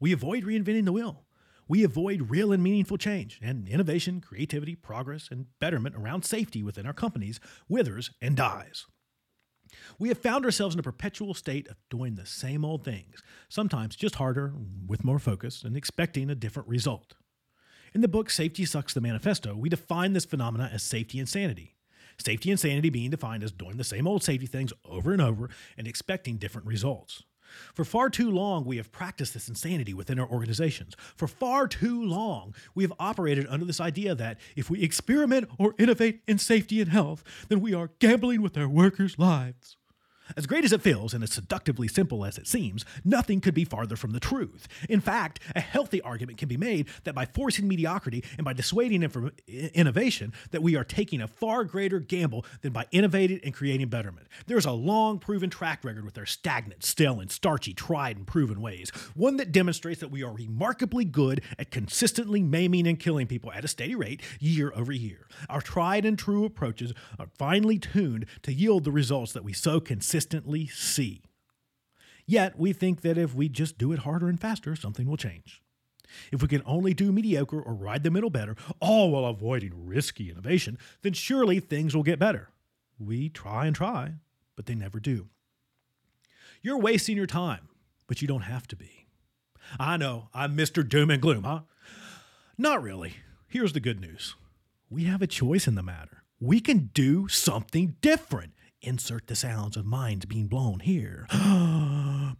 we 0.00 0.12
avoid 0.12 0.44
reinventing 0.44 0.84
the 0.84 0.92
wheel. 0.92 1.24
We 1.68 1.84
avoid 1.84 2.30
real 2.30 2.52
and 2.52 2.62
meaningful 2.62 2.96
change, 2.96 3.38
and 3.42 3.68
innovation, 3.68 4.20
creativity, 4.20 4.74
progress, 4.74 5.28
and 5.30 5.46
betterment 5.60 5.94
around 5.94 6.24
safety 6.24 6.62
within 6.62 6.86
our 6.86 6.92
companies 6.92 7.38
withers 7.68 8.10
and 8.20 8.36
dies. 8.36 8.86
We 9.98 10.08
have 10.08 10.18
found 10.18 10.46
ourselves 10.46 10.74
in 10.74 10.80
a 10.80 10.82
perpetual 10.82 11.34
state 11.34 11.68
of 11.68 11.76
doing 11.90 12.14
the 12.14 12.24
same 12.24 12.64
old 12.64 12.84
things, 12.84 13.22
sometimes 13.48 13.96
just 13.96 14.14
harder, 14.14 14.54
with 14.86 15.04
more 15.04 15.18
focus, 15.18 15.62
and 15.62 15.76
expecting 15.76 16.30
a 16.30 16.34
different 16.34 16.68
result. 16.68 17.14
In 17.94 18.00
the 18.00 18.08
book 18.08 18.30
Safety 18.30 18.64
Sucks 18.64 18.94
the 18.94 19.00
Manifesto, 19.00 19.54
we 19.54 19.68
define 19.68 20.14
this 20.14 20.24
phenomena 20.24 20.70
as 20.72 20.82
safety 20.82 21.18
insanity. 21.18 21.76
Safety 22.18 22.50
insanity 22.50 22.90
being 22.90 23.10
defined 23.10 23.42
as 23.42 23.52
doing 23.52 23.76
the 23.76 23.84
same 23.84 24.08
old 24.08 24.22
safety 24.22 24.46
things 24.46 24.72
over 24.84 25.12
and 25.12 25.22
over 25.22 25.50
and 25.76 25.86
expecting 25.86 26.36
different 26.36 26.66
results. 26.66 27.22
For 27.74 27.84
far 27.84 28.10
too 28.10 28.30
long, 28.30 28.64
we 28.64 28.76
have 28.76 28.92
practiced 28.92 29.34
this 29.34 29.48
insanity 29.48 29.94
within 29.94 30.18
our 30.18 30.28
organizations. 30.28 30.94
For 31.16 31.28
far 31.28 31.68
too 31.68 32.02
long, 32.02 32.54
we 32.74 32.84
have 32.84 32.92
operated 32.98 33.46
under 33.48 33.64
this 33.64 33.80
idea 33.80 34.14
that 34.14 34.38
if 34.56 34.70
we 34.70 34.82
experiment 34.82 35.48
or 35.58 35.74
innovate 35.78 36.22
in 36.26 36.38
safety 36.38 36.80
and 36.80 36.90
health, 36.90 37.24
then 37.48 37.60
we 37.60 37.74
are 37.74 37.90
gambling 37.98 38.42
with 38.42 38.56
our 38.56 38.68
workers' 38.68 39.18
lives. 39.18 39.76
As 40.36 40.46
great 40.46 40.64
as 40.64 40.72
it 40.72 40.82
feels, 40.82 41.14
and 41.14 41.24
as 41.24 41.32
seductively 41.32 41.88
simple 41.88 42.24
as 42.24 42.38
it 42.38 42.46
seems, 42.46 42.84
nothing 43.04 43.40
could 43.40 43.54
be 43.54 43.64
farther 43.64 43.96
from 43.96 44.10
the 44.10 44.20
truth. 44.20 44.68
In 44.88 45.00
fact, 45.00 45.40
a 45.56 45.60
healthy 45.60 46.00
argument 46.02 46.38
can 46.38 46.48
be 46.48 46.56
made 46.56 46.88
that 47.04 47.14
by 47.14 47.24
forcing 47.24 47.66
mediocrity 47.66 48.22
and 48.36 48.44
by 48.44 48.52
dissuading 48.52 49.02
innovation, 49.46 50.32
that 50.50 50.62
we 50.62 50.76
are 50.76 50.84
taking 50.84 51.22
a 51.22 51.28
far 51.28 51.64
greater 51.64 51.98
gamble 51.98 52.44
than 52.60 52.72
by 52.72 52.86
innovating 52.92 53.40
and 53.42 53.54
creating 53.54 53.88
betterment. 53.88 54.26
There's 54.46 54.66
a 54.66 54.72
long 54.72 55.18
proven 55.18 55.50
track 55.50 55.82
record 55.82 56.04
with 56.04 56.18
our 56.18 56.26
stagnant, 56.26 56.84
stale, 56.84 57.20
and 57.20 57.30
starchy, 57.30 57.72
tried 57.72 58.16
and 58.16 58.26
proven 58.26 58.60
ways, 58.60 58.90
one 59.14 59.38
that 59.38 59.52
demonstrates 59.52 60.00
that 60.00 60.10
we 60.10 60.22
are 60.22 60.32
remarkably 60.32 61.04
good 61.04 61.40
at 61.58 61.70
consistently 61.70 62.42
maiming 62.42 62.86
and 62.86 63.00
killing 63.00 63.26
people 63.26 63.50
at 63.52 63.64
a 63.64 63.68
steady 63.68 63.94
rate 63.94 64.20
year 64.40 64.72
over 64.74 64.92
year. 64.92 65.26
Our 65.48 65.60
tried 65.60 66.04
and 66.04 66.18
true 66.18 66.44
approaches 66.44 66.92
are 67.18 67.28
finely 67.38 67.78
tuned 67.78 68.26
to 68.42 68.52
yield 68.52 68.84
the 68.84 68.92
results 68.92 69.32
that 69.32 69.44
we 69.44 69.52
so 69.52 69.80
consistently 69.80 70.17
consistently 70.18 70.66
see. 70.66 71.22
Yet 72.26 72.58
we 72.58 72.72
think 72.72 73.02
that 73.02 73.16
if 73.16 73.34
we 73.34 73.48
just 73.48 73.78
do 73.78 73.92
it 73.92 74.00
harder 74.00 74.28
and 74.28 74.40
faster, 74.40 74.74
something 74.74 75.06
will 75.06 75.16
change. 75.16 75.62
If 76.32 76.42
we 76.42 76.48
can 76.48 76.62
only 76.66 76.92
do 76.92 77.12
mediocre 77.12 77.60
or 77.60 77.72
ride 77.72 78.02
the 78.02 78.10
middle 78.10 78.30
better, 78.30 78.56
all 78.80 79.12
while 79.12 79.26
avoiding 79.26 79.86
risky 79.86 80.28
innovation, 80.30 80.76
then 81.02 81.12
surely 81.12 81.60
things 81.60 81.94
will 81.94 82.02
get 82.02 82.18
better. 82.18 82.48
We 82.98 83.28
try 83.28 83.66
and 83.66 83.76
try, 83.76 84.14
but 84.56 84.66
they 84.66 84.74
never 84.74 84.98
do. 84.98 85.28
You're 86.62 86.80
wasting 86.80 87.16
your 87.16 87.26
time, 87.26 87.68
but 88.08 88.20
you 88.20 88.26
don't 88.26 88.40
have 88.40 88.66
to 88.68 88.76
be. 88.76 89.06
I 89.78 89.96
know, 89.96 90.30
I'm 90.34 90.56
Mr. 90.56 90.86
Doom 90.86 91.10
and 91.10 91.22
Gloom, 91.22 91.44
huh? 91.44 91.60
Not 92.56 92.82
really. 92.82 93.14
Here's 93.46 93.72
the 93.72 93.80
good 93.80 94.00
news 94.00 94.34
we 94.90 95.04
have 95.04 95.22
a 95.22 95.28
choice 95.28 95.68
in 95.68 95.76
the 95.76 95.82
matter. 95.82 96.24
We 96.40 96.60
can 96.60 96.90
do 96.92 97.28
something 97.28 97.96
different. 98.00 98.54
Insert 98.80 99.26
the 99.26 99.34
sounds 99.34 99.76
of 99.76 99.84
minds 99.84 100.24
being 100.24 100.46
blown 100.46 100.78
here. 100.78 101.26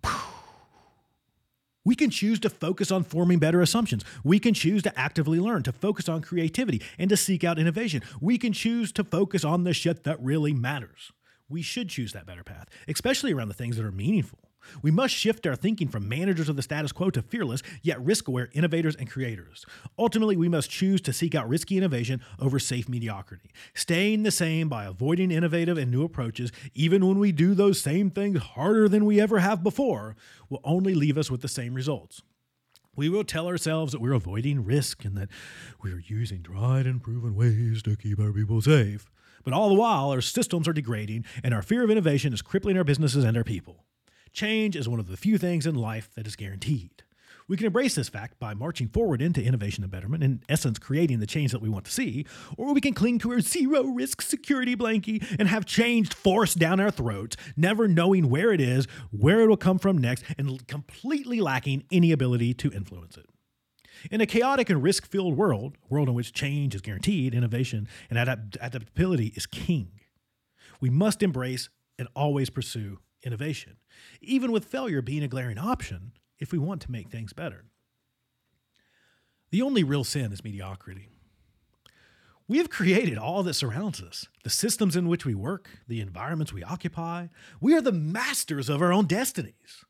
we 1.85 1.97
can 1.97 2.11
choose 2.11 2.38
to 2.40 2.49
focus 2.49 2.92
on 2.92 3.02
forming 3.02 3.40
better 3.40 3.61
assumptions. 3.61 4.04
We 4.23 4.38
can 4.38 4.54
choose 4.54 4.85
to 4.85 4.97
actively 4.97 5.40
learn, 5.40 5.64
to 5.64 5.73
focus 5.73 6.09
on 6.09 6.23
creativity, 6.23 6.80
and 6.97 7.11
to 7.11 7.16
seek 7.16 7.42
out 7.42 7.59
innovation. 7.59 8.02
We 8.21 8.38
can 8.38 8.52
choose 8.52 8.92
to 8.92 9.02
focus 9.02 9.45
on 9.45 9.64
the 9.64 9.75
shit 9.75 10.04
that 10.04 10.23
really 10.23 10.52
matters. 10.52 11.11
We 11.49 11.61
should 11.62 11.88
choose 11.88 12.12
that 12.12 12.26
better 12.26 12.45
path, 12.45 12.68
especially 12.87 13.33
around 13.33 13.49
the 13.49 13.54
things 13.54 13.76
that 13.76 13.85
are 13.85 13.90
meaningful. 13.90 14.48
We 14.83 14.91
must 14.91 15.15
shift 15.15 15.47
our 15.47 15.57
thinking 15.57 15.88
from 15.88 16.09
managers 16.09 16.49
of 16.49 16.57
the 16.57 16.62
status 16.62 16.93
quo 16.93 17.11
to 17.11 17.23
fearless, 17.23 17.62
yet 17.83 18.05
risk 18.05 18.29
aware 18.29 18.49
innovators 18.53 18.95
and 18.97 19.11
creators. 19.11 19.65
Ultimately, 19.99 20.37
we 20.37 20.49
must 20.49 20.71
choose 20.71 21.00
to 21.03 21.12
seek 21.12 21.35
out 21.35 21.49
risky 21.49 21.77
innovation 21.77 22.21
over 22.38 22.59
safe 22.59 22.88
mediocrity, 22.88 23.50
staying 23.75 24.23
the 24.23 24.31
same 24.31 24.69
by 24.69 24.85
avoiding 24.85 25.31
innovative 25.31 25.79
and 25.79 25.91
new 25.91 26.05
approaches, 26.05 26.53
even 26.75 27.07
when 27.07 27.19
we 27.19 27.33
do 27.33 27.55
those 27.55 27.81
same 27.81 28.11
things 28.11 28.38
harder 28.38 28.88
than 28.88 29.05
we 29.05 29.21
ever 29.21 29.38
have 29.38 29.62
before, 29.62 30.17
will 30.49 30.61
only 30.65 30.95
leave 30.95 31.19
us 31.19 31.31
with 31.31 31.43
the 31.43 31.49
same 31.49 31.75
results. 31.75 32.23
We 32.97 33.09
will 33.09 33.25
tell 33.25 33.47
ourselves 33.47 33.93
that 33.93 34.00
we're 34.00 34.12
avoiding 34.12 34.65
risk 34.65 35.05
and 35.05 35.17
that 35.17 35.29
we're 35.83 36.03
using 36.05 36.43
tried 36.43 36.85
and 36.85 37.00
proven 37.00 37.37
ways 37.37 37.83
to 37.85 37.95
keep 37.95 38.19
our 38.19 38.33
people 38.33 38.61
safe. 38.61 39.09
But 39.45 39.55
all 39.55 39.69
the 39.69 39.77
while, 39.77 40.11
our 40.11 40.21
systems 40.21 40.67
are 40.67 40.73
degrading 40.73 41.25
and 41.45 41.55
our 41.55 41.62
fear 41.62 41.85
of 41.85 41.91
innovation 41.91 42.33
is 42.33 42.43
crippling 42.43 42.77
our 42.77 42.83
businesses 42.83 43.25
and 43.25 43.37
our 43.37 43.45
people. 43.45 43.85
Change 44.33 44.77
is 44.77 44.89
one 44.89 45.01
of 45.01 45.09
the 45.09 45.17
few 45.17 45.39
things 45.39 45.67
in 45.67 45.75
life 45.75 46.11
that 46.15 46.27
is 46.27 46.37
guaranteed. 46.37 47.03
We 47.49 47.57
can 47.57 47.67
embrace 47.67 47.95
this 47.95 48.11
fact 48.11 48.39
by 48.39 48.53
marching 48.53 48.89
forward 48.89 49.23
into 49.23 49.43
innovation 49.43 49.83
and 49.83 49.91
betterment, 49.91 50.23
in 50.23 50.43
essence, 50.51 50.79
creating 50.79 51.21
the 51.21 51.27
change 51.27 51.51
that 51.53 51.63
we 51.63 51.71
want 51.71 51.87
to 51.87 51.91
see, 51.91 52.27
or 52.59 52.75
we 52.75 52.81
can 52.83 52.93
cling 52.93 53.19
to 53.21 53.33
our 53.33 53.41
zero 53.41 53.85
risk 53.85 54.21
security 54.21 54.77
blankie 54.77 55.25
and 55.39 55.49
have 55.49 55.65
change 55.65 56.13
forced 56.13 56.59
down 56.59 56.79
our 56.79 56.91
throats, 56.91 57.39
never 57.57 57.89
knowing 57.89 58.29
where 58.29 58.53
it 58.53 58.61
is, 58.61 58.87
where 59.11 59.41
it 59.41 59.49
will 59.49 59.57
come 59.57 59.79
from 59.79 59.97
next, 59.97 60.25
and 60.37 60.67
completely 60.69 61.41
lacking 61.41 61.85
any 61.91 62.13
ability 62.13 62.53
to 62.53 62.71
influence 62.71 63.17
it. 63.17 63.27
In 64.11 64.21
a 64.21 64.27
chaotic 64.27 64.69
and 64.69 64.83
risk 64.83 65.07
filled 65.07 65.37
world, 65.37 65.77
a 65.83 65.93
world 65.93 66.09
in 66.09 66.15
which 66.15 66.35
change 66.35 66.75
is 66.75 66.83
guaranteed, 66.83 67.35
innovation 67.35 67.89
and 68.11 68.19
adapt- 68.19 68.59
adaptability 68.61 69.33
is 69.35 69.47
king. 69.47 69.93
We 70.83 70.91
must 70.91 71.23
embrace 71.23 71.71
and 71.99 72.09
always 72.15 72.51
pursue 72.51 72.99
innovation, 73.23 73.77
even 74.21 74.53
with 74.53 74.65
failure 74.65 75.03
being 75.03 75.23
a 75.23 75.29
glaring 75.29 75.59
option 75.59 76.13
if 76.39 76.53
we 76.53 76.59
want 76.59 76.81
to 76.83 76.93
make 76.93 77.11
things 77.11 77.33
better. 77.33 77.65
The 79.51 79.63
only 79.63 79.83
real 79.83 80.05
sin 80.05 80.33
is 80.33 80.45
mediocrity. 80.45 81.09
We 82.47 82.59
have 82.59 82.71
created 82.71 83.19
all 83.19 83.43
that 83.43 83.55
surrounds 83.55 84.01
us 84.01 84.27
the 84.43 84.51
systems 84.51 84.97
in 84.97 85.09
which 85.09 85.27
we 85.27 85.35
work, 85.35 85.69
the 85.87 86.01
environments 86.01 86.53
we 86.53 86.65
occupy. 86.65 87.27
We 87.61 87.75
are 87.75 87.83
the 87.83 87.93
masters 87.93 88.71
of 88.71 88.81
our 88.81 88.93
own 88.93 89.07
destinies. 89.07 89.85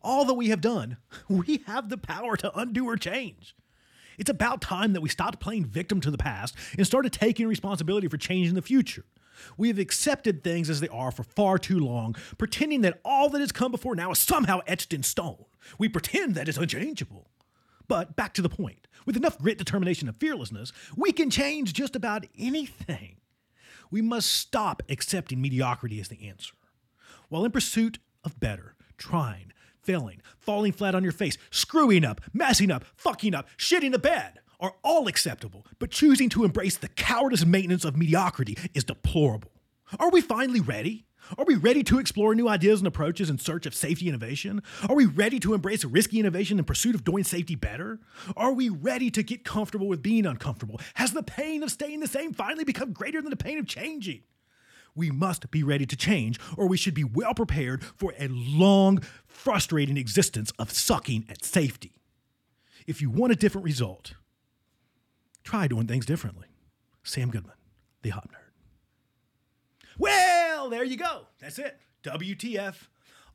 All 0.00 0.24
that 0.24 0.34
we 0.34 0.48
have 0.48 0.60
done, 0.60 0.98
we 1.28 1.64
have 1.66 1.88
the 1.88 1.98
power 1.98 2.36
to 2.36 2.56
undo 2.56 2.86
or 2.86 2.96
change. 2.96 3.56
It's 4.16 4.30
about 4.30 4.60
time 4.60 4.92
that 4.92 5.00
we 5.00 5.08
stopped 5.08 5.40
playing 5.40 5.66
victim 5.66 6.00
to 6.02 6.10
the 6.10 6.18
past 6.18 6.54
and 6.76 6.86
started 6.86 7.12
taking 7.12 7.48
responsibility 7.48 8.06
for 8.06 8.16
changing 8.16 8.54
the 8.54 8.62
future. 8.62 9.04
We 9.56 9.68
have 9.68 9.78
accepted 9.78 10.42
things 10.42 10.70
as 10.70 10.80
they 10.80 10.88
are 10.88 11.10
for 11.10 11.22
far 11.22 11.58
too 11.58 11.78
long, 11.78 12.16
pretending 12.38 12.82
that 12.82 13.00
all 13.04 13.28
that 13.30 13.40
has 13.40 13.52
come 13.52 13.72
before 13.72 13.94
now 13.94 14.10
is 14.10 14.18
somehow 14.18 14.60
etched 14.66 14.92
in 14.92 15.02
stone. 15.02 15.44
We 15.78 15.88
pretend 15.88 16.34
that 16.34 16.48
it's 16.48 16.58
unchangeable. 16.58 17.30
But 17.86 18.16
back 18.16 18.32
to 18.34 18.42
the 18.42 18.48
point 18.48 18.88
with 19.06 19.16
enough 19.16 19.38
grit, 19.38 19.58
determination, 19.58 20.08
and 20.08 20.16
fearlessness, 20.16 20.72
we 20.96 21.12
can 21.12 21.30
change 21.30 21.72
just 21.72 21.94
about 21.94 22.26
anything. 22.38 23.16
We 23.90 24.00
must 24.02 24.32
stop 24.32 24.82
accepting 24.88 25.40
mediocrity 25.40 26.00
as 26.00 26.08
the 26.08 26.26
answer. 26.26 26.54
While 27.28 27.44
in 27.44 27.50
pursuit 27.50 27.98
of 28.24 28.40
better, 28.40 28.74
trying, 28.96 29.52
failing, 29.82 30.22
falling 30.38 30.72
flat 30.72 30.94
on 30.94 31.02
your 31.02 31.12
face, 31.12 31.36
screwing 31.50 32.04
up, 32.04 32.20
messing 32.32 32.70
up, 32.70 32.84
fucking 32.96 33.34
up, 33.34 33.48
shitting 33.58 33.92
the 33.92 33.98
bed, 33.98 34.40
are 34.60 34.74
all 34.82 35.08
acceptable, 35.08 35.66
but 35.78 35.90
choosing 35.90 36.28
to 36.30 36.44
embrace 36.44 36.76
the 36.76 36.88
cowardice 36.88 37.44
maintenance 37.44 37.84
of 37.84 37.96
mediocrity 37.96 38.56
is 38.74 38.84
deplorable. 38.84 39.52
Are 39.98 40.10
we 40.10 40.20
finally 40.20 40.60
ready? 40.60 41.06
Are 41.38 41.44
we 41.46 41.54
ready 41.54 41.82
to 41.84 41.98
explore 41.98 42.34
new 42.34 42.48
ideas 42.48 42.80
and 42.80 42.86
approaches 42.86 43.30
in 43.30 43.38
search 43.38 43.64
of 43.64 43.74
safety 43.74 44.08
innovation? 44.08 44.62
Are 44.88 44.94
we 44.94 45.06
ready 45.06 45.40
to 45.40 45.54
embrace 45.54 45.84
risky 45.84 46.20
innovation 46.20 46.58
in 46.58 46.64
pursuit 46.64 46.94
of 46.94 47.04
doing 47.04 47.24
safety 47.24 47.54
better? 47.54 48.00
Are 48.36 48.52
we 48.52 48.68
ready 48.68 49.10
to 49.10 49.22
get 49.22 49.44
comfortable 49.44 49.88
with 49.88 50.02
being 50.02 50.26
uncomfortable? 50.26 50.80
Has 50.94 51.12
the 51.12 51.22
pain 51.22 51.62
of 51.62 51.70
staying 51.70 52.00
the 52.00 52.06
same 52.06 52.34
finally 52.34 52.64
become 52.64 52.92
greater 52.92 53.22
than 53.22 53.30
the 53.30 53.36
pain 53.36 53.58
of 53.58 53.66
changing? 53.66 54.22
We 54.94 55.10
must 55.10 55.50
be 55.50 55.62
ready 55.62 55.86
to 55.86 55.96
change, 55.96 56.38
or 56.56 56.68
we 56.68 56.76
should 56.76 56.94
be 56.94 57.04
well 57.04 57.34
prepared 57.34 57.82
for 57.82 58.14
a 58.18 58.28
long, 58.28 59.02
frustrating 59.26 59.96
existence 59.96 60.52
of 60.58 60.70
sucking 60.70 61.24
at 61.28 61.44
safety. 61.44 61.96
If 62.86 63.00
you 63.00 63.10
want 63.10 63.32
a 63.32 63.36
different 63.36 63.64
result, 63.64 64.14
Try 65.44 65.68
doing 65.68 65.86
things 65.86 66.06
differently. 66.06 66.48
Sam 67.02 67.30
Goodman, 67.30 67.54
the 68.02 68.10
Hop 68.10 68.30
Nerd. 68.30 69.88
Well, 69.98 70.70
there 70.70 70.84
you 70.84 70.96
go. 70.96 71.26
That's 71.38 71.58
it. 71.58 71.78
WTF 72.02 72.88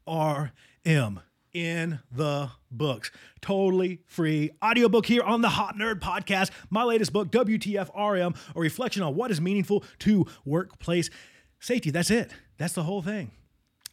RM 0.07 1.19
in 1.53 1.99
the 2.11 2.51
books. 2.71 3.11
Totally 3.41 4.01
free 4.05 4.51
audiobook 4.63 5.05
here 5.05 5.23
on 5.23 5.41
the 5.41 5.49
Hop 5.49 5.75
Nerd 5.75 5.99
podcast. 5.99 6.51
My 6.69 6.83
latest 6.83 7.13
book, 7.13 7.31
WTF 7.31 7.89
RM, 7.95 8.33
a 8.55 8.59
reflection 8.59 9.03
on 9.03 9.15
what 9.15 9.31
is 9.31 9.39
meaningful 9.39 9.83
to 9.99 10.25
workplace 10.45 11.09
safety. 11.59 11.91
That's 11.91 12.11
it. 12.11 12.31
That's 12.57 12.73
the 12.73 12.83
whole 12.83 13.01
thing. 13.01 13.31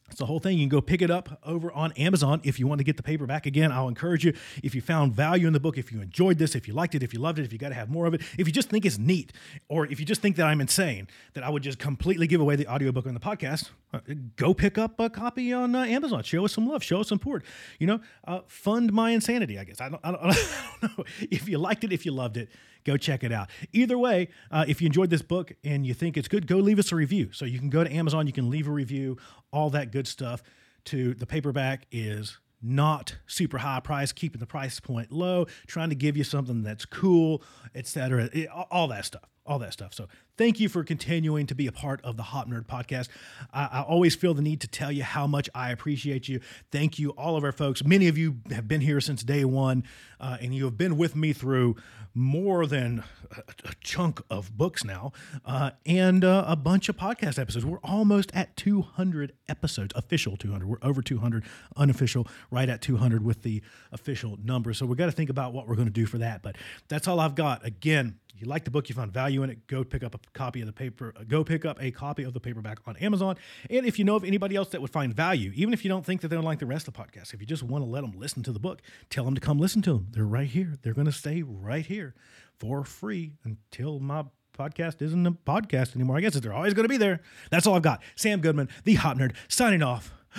It's 0.08 0.18
the 0.18 0.26
whole 0.26 0.38
thing. 0.38 0.56
You 0.56 0.64
can 0.64 0.68
go 0.68 0.80
pick 0.80 1.02
it 1.02 1.10
up 1.10 1.40
over 1.44 1.72
on 1.72 1.92
Amazon 1.92 2.40
if 2.44 2.60
you 2.60 2.66
want 2.66 2.78
to 2.78 2.84
get 2.84 2.96
the 2.96 3.02
paperback. 3.02 3.44
Again, 3.44 3.72
I'll 3.72 3.88
encourage 3.88 4.24
you 4.24 4.32
if 4.62 4.74
you 4.74 4.80
found 4.80 5.14
value 5.14 5.46
in 5.46 5.52
the 5.52 5.60
book, 5.60 5.76
if 5.76 5.90
you 5.92 6.00
enjoyed 6.00 6.38
this, 6.38 6.54
if 6.54 6.68
you 6.68 6.74
liked 6.74 6.94
it, 6.94 7.02
if 7.02 7.12
you 7.12 7.18
loved 7.18 7.38
it, 7.40 7.44
if 7.44 7.52
you 7.52 7.58
got 7.58 7.70
to 7.70 7.74
have 7.74 7.90
more 7.90 8.06
of 8.06 8.14
it, 8.14 8.22
if 8.38 8.46
you 8.46 8.52
just 8.52 8.70
think 8.70 8.84
it's 8.84 8.98
neat, 8.98 9.32
or 9.68 9.86
if 9.86 9.98
you 9.98 10.06
just 10.06 10.22
think 10.22 10.36
that 10.36 10.46
I'm 10.46 10.60
insane, 10.60 11.08
that 11.34 11.42
I 11.42 11.50
would 11.50 11.62
just 11.62 11.78
completely 11.78 12.26
give 12.26 12.40
away 12.40 12.54
the 12.54 12.68
audiobook 12.68 13.06
on 13.06 13.14
the 13.14 13.20
podcast, 13.20 13.70
uh, 13.92 14.00
go 14.36 14.54
pick 14.54 14.78
up 14.78 14.98
a 15.00 15.10
copy 15.10 15.52
on 15.52 15.74
uh, 15.74 15.84
Amazon. 15.84 16.22
Show 16.22 16.44
us 16.44 16.52
some 16.52 16.68
love, 16.68 16.84
show 16.84 17.00
us 17.00 17.08
some 17.08 17.18
support. 17.18 17.44
You 17.80 17.88
know, 17.88 18.00
uh, 18.26 18.40
fund 18.46 18.92
my 18.92 19.10
insanity, 19.10 19.58
I 19.58 19.64
guess. 19.64 19.80
I 19.80 19.88
don't, 19.88 20.00
I 20.04 20.12
don't, 20.12 20.22
I 20.24 20.36
don't 20.80 20.98
know. 20.98 21.04
If 21.30 21.48
you 21.48 21.58
liked 21.58 21.82
it, 21.84 21.92
if 21.92 22.06
you 22.06 22.12
loved 22.12 22.36
it, 22.36 22.48
go 22.86 22.96
check 22.96 23.22
it 23.24 23.32
out. 23.32 23.50
Either 23.72 23.98
way, 23.98 24.28
uh, 24.50 24.64
if 24.66 24.80
you 24.80 24.86
enjoyed 24.86 25.10
this 25.10 25.22
book 25.22 25.52
and 25.64 25.84
you 25.84 25.92
think 25.92 26.16
it's 26.16 26.28
good, 26.28 26.46
go 26.46 26.56
leave 26.56 26.78
us 26.78 26.92
a 26.92 26.96
review. 26.96 27.30
So 27.32 27.44
you 27.44 27.58
can 27.58 27.68
go 27.68 27.84
to 27.84 27.92
Amazon, 27.92 28.26
you 28.26 28.32
can 28.32 28.48
leave 28.48 28.68
a 28.68 28.70
review, 28.70 29.18
all 29.52 29.68
that 29.70 29.90
good 29.90 30.06
stuff. 30.06 30.42
To 30.86 31.14
the 31.14 31.26
paperback 31.26 31.86
is 31.90 32.38
not 32.62 33.16
super 33.26 33.58
high 33.58 33.80
price, 33.80 34.12
keeping 34.12 34.38
the 34.38 34.46
price 34.46 34.78
point 34.78 35.10
low, 35.10 35.46
trying 35.66 35.88
to 35.88 35.96
give 35.96 36.16
you 36.16 36.22
something 36.22 36.62
that's 36.62 36.86
cool, 36.86 37.42
etc. 37.74 38.30
All 38.70 38.86
that 38.88 39.04
stuff 39.04 39.35
all 39.46 39.58
that 39.60 39.72
stuff. 39.72 39.94
So 39.94 40.08
thank 40.36 40.60
you 40.60 40.68
for 40.68 40.84
continuing 40.84 41.46
to 41.46 41.54
be 41.54 41.66
a 41.66 41.72
part 41.72 42.00
of 42.02 42.16
the 42.16 42.22
Hop 42.24 42.48
Nerd 42.48 42.66
podcast. 42.66 43.08
I, 43.52 43.68
I, 43.72 43.82
always 43.82 44.14
feel 44.14 44.34
the 44.34 44.42
need 44.42 44.60
to 44.62 44.68
tell 44.68 44.90
you 44.92 45.02
how 45.02 45.26
much 45.26 45.48
I 45.54 45.70
appreciate 45.70 46.28
you. 46.28 46.40
Thank 46.70 46.98
you, 46.98 47.10
all 47.10 47.36
of 47.36 47.44
our 47.44 47.52
folks. 47.52 47.84
Many 47.84 48.08
of 48.08 48.18
you 48.18 48.36
have 48.50 48.68
been 48.68 48.80
here 48.80 49.00
since 49.00 49.22
day 49.22 49.44
one, 49.44 49.84
uh, 50.20 50.38
and 50.40 50.54
you 50.54 50.64
have 50.64 50.76
been 50.76 50.96
with 50.96 51.16
me 51.16 51.32
through 51.32 51.76
more 52.16 52.66
than 52.66 53.04
a, 53.30 53.68
a 53.68 53.74
chunk 53.80 54.22
of 54.30 54.56
books 54.56 54.84
now, 54.84 55.12
uh, 55.44 55.70
and 55.84 56.24
uh, 56.24 56.44
a 56.46 56.56
bunch 56.56 56.88
of 56.88 56.96
podcast 56.96 57.38
episodes. 57.38 57.64
We're 57.64 57.78
almost 57.84 58.30
at 58.34 58.56
200 58.56 59.32
episodes, 59.48 59.92
official 59.94 60.36
200. 60.36 60.66
We're 60.66 60.78
over 60.82 61.02
200, 61.02 61.44
unofficial, 61.76 62.26
right 62.50 62.68
at 62.68 62.80
200 62.80 63.22
with 63.22 63.42
the 63.42 63.62
official 63.92 64.38
number. 64.42 64.72
So 64.72 64.86
we've 64.86 64.96
got 64.96 65.06
to 65.06 65.12
think 65.12 65.30
about 65.30 65.52
what 65.52 65.68
we're 65.68 65.76
going 65.76 65.88
to 65.88 65.92
do 65.92 66.06
for 66.06 66.18
that. 66.18 66.42
But 66.42 66.56
that's 66.88 67.06
all 67.06 67.20
I've 67.20 67.34
got. 67.34 67.64
Again, 67.64 68.18
you 68.40 68.46
like 68.46 68.64
the 68.64 68.70
book, 68.70 68.88
you 68.88 68.94
found 68.94 69.12
value 69.12 69.42
in 69.42 69.50
it, 69.50 69.66
go 69.66 69.84
pick 69.84 70.02
up 70.02 70.14
a 70.14 70.18
copy 70.32 70.60
of 70.60 70.66
the 70.66 70.72
paper, 70.72 71.12
uh, 71.18 71.24
go 71.24 71.44
pick 71.44 71.64
up 71.64 71.82
a 71.82 71.90
copy 71.90 72.22
of 72.22 72.32
the 72.34 72.40
paperback 72.40 72.78
on 72.86 72.96
Amazon. 72.96 73.36
And 73.70 73.86
if 73.86 73.98
you 73.98 74.04
know 74.04 74.16
of 74.16 74.24
anybody 74.24 74.56
else 74.56 74.68
that 74.70 74.80
would 74.80 74.90
find 74.90 75.14
value, 75.14 75.52
even 75.54 75.72
if 75.72 75.84
you 75.84 75.88
don't 75.88 76.04
think 76.04 76.20
that 76.20 76.28
they 76.28 76.36
don't 76.36 76.44
like 76.44 76.58
the 76.58 76.66
rest 76.66 76.88
of 76.88 76.94
the 76.94 77.00
podcast, 77.00 77.34
if 77.34 77.40
you 77.40 77.46
just 77.46 77.62
want 77.62 77.84
to 77.84 77.90
let 77.90 78.02
them 78.02 78.12
listen 78.16 78.42
to 78.44 78.52
the 78.52 78.58
book, 78.58 78.82
tell 79.10 79.24
them 79.24 79.34
to 79.34 79.40
come 79.40 79.58
listen 79.58 79.82
to 79.82 79.92
them. 79.94 80.08
They're 80.10 80.24
right 80.24 80.48
here. 80.48 80.74
They're 80.82 80.94
going 80.94 81.06
to 81.06 81.12
stay 81.12 81.42
right 81.42 81.84
here 81.86 82.14
for 82.58 82.84
free 82.84 83.32
until 83.44 84.00
my 84.00 84.24
podcast 84.56 85.02
isn't 85.02 85.26
a 85.26 85.32
podcast 85.32 85.94
anymore. 85.94 86.16
I 86.16 86.20
guess 86.20 86.34
they're 86.34 86.52
always 86.52 86.74
going 86.74 86.84
to 86.84 86.88
be 86.88 86.96
there. 86.96 87.20
That's 87.50 87.66
all 87.66 87.74
I've 87.74 87.82
got. 87.82 88.02
Sam 88.14 88.40
Goodman, 88.40 88.68
the 88.84 88.94
Hop 88.94 89.18
Nerd, 89.18 89.34
signing 89.48 89.82
off. 89.82 90.12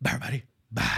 Bye, 0.00 0.12
everybody. 0.12 0.44
Bye. 0.70 0.92